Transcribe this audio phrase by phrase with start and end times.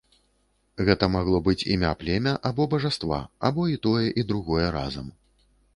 [0.87, 5.07] Гэта магло быць імя племя або бажаства, або і тое, і другое разам.